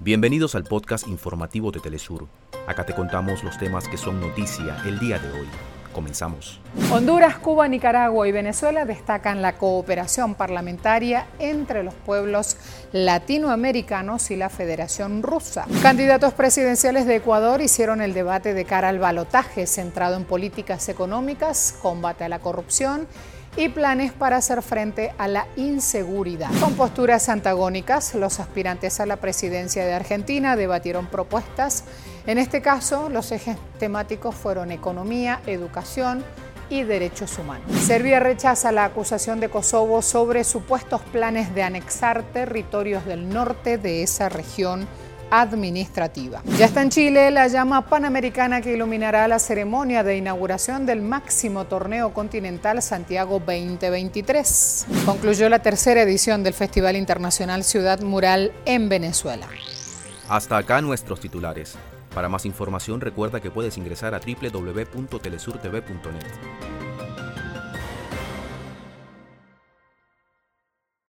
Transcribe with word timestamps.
Bienvenidos 0.00 0.54
al 0.54 0.64
podcast 0.64 1.06
informativo 1.06 1.70
de 1.70 1.80
Telesur. 1.80 2.26
Acá 2.66 2.84
te 2.84 2.94
contamos 2.94 3.44
los 3.44 3.56
temas 3.58 3.88
que 3.88 3.96
son 3.96 4.20
noticia 4.20 4.76
el 4.86 4.98
día 4.98 5.18
de 5.18 5.30
hoy. 5.30 5.48
Comenzamos. 5.92 6.60
Honduras, 6.92 7.38
Cuba, 7.38 7.68
Nicaragua 7.68 8.26
y 8.26 8.32
Venezuela 8.32 8.84
destacan 8.84 9.40
la 9.40 9.56
cooperación 9.56 10.34
parlamentaria 10.34 11.28
entre 11.38 11.84
los 11.84 11.94
pueblos 11.94 12.56
latinoamericanos 12.92 14.32
y 14.32 14.36
la 14.36 14.50
Federación 14.50 15.22
Rusa. 15.22 15.64
Candidatos 15.82 16.34
presidenciales 16.34 17.06
de 17.06 17.16
Ecuador 17.16 17.60
hicieron 17.60 18.02
el 18.02 18.12
debate 18.12 18.52
de 18.52 18.64
cara 18.64 18.88
al 18.88 18.98
balotaje 18.98 19.68
centrado 19.68 20.16
en 20.16 20.24
políticas 20.24 20.88
económicas, 20.88 21.78
combate 21.80 22.24
a 22.24 22.28
la 22.28 22.40
corrupción 22.40 23.06
y 23.56 23.68
planes 23.68 24.12
para 24.12 24.36
hacer 24.36 24.62
frente 24.62 25.12
a 25.18 25.28
la 25.28 25.46
inseguridad. 25.56 26.50
Con 26.60 26.74
posturas 26.74 27.28
antagónicas, 27.28 28.14
los 28.14 28.40
aspirantes 28.40 29.00
a 29.00 29.06
la 29.06 29.16
presidencia 29.16 29.84
de 29.84 29.92
Argentina 29.92 30.56
debatieron 30.56 31.06
propuestas. 31.06 31.84
En 32.26 32.38
este 32.38 32.62
caso, 32.62 33.08
los 33.08 33.32
ejes 33.32 33.56
temáticos 33.78 34.34
fueron 34.34 34.72
economía, 34.72 35.40
educación, 35.46 36.24
y 36.70 36.82
derechos 36.82 37.38
humanos. 37.38 37.70
Serbia 37.78 38.20
rechaza 38.20 38.72
la 38.72 38.84
acusación 38.84 39.40
de 39.40 39.48
Kosovo 39.48 40.02
sobre 40.02 40.44
supuestos 40.44 41.02
planes 41.02 41.54
de 41.54 41.62
anexar 41.62 42.22
territorios 42.22 43.04
del 43.04 43.28
norte 43.28 43.78
de 43.78 44.02
esa 44.02 44.28
región 44.28 44.86
administrativa. 45.40 46.42
Ya 46.58 46.66
está 46.66 46.82
en 46.82 46.90
Chile 46.90 47.30
la 47.30 47.48
llama 47.48 47.86
panamericana 47.86 48.60
que 48.60 48.74
iluminará 48.74 49.26
la 49.28 49.38
ceremonia 49.38 50.02
de 50.02 50.16
inauguración 50.16 50.86
del 50.86 51.02
máximo 51.02 51.64
torneo 51.64 52.12
continental 52.12 52.82
Santiago 52.82 53.40
2023. 53.40 54.86
Concluyó 55.04 55.48
la 55.48 55.60
tercera 55.60 56.02
edición 56.02 56.42
del 56.42 56.54
Festival 56.54 56.96
Internacional 56.96 57.64
Ciudad 57.64 58.00
Mural 58.00 58.52
en 58.64 58.88
Venezuela. 58.88 59.46
Hasta 60.28 60.56
acá 60.56 60.80
nuestros 60.80 61.20
titulares. 61.20 61.76
Para 62.14 62.28
más 62.28 62.46
información 62.46 63.00
recuerda 63.00 63.40
que 63.40 63.50
puedes 63.50 63.76
ingresar 63.76 64.14
a 64.14 64.20
www.telesurtv.net. 64.20 66.63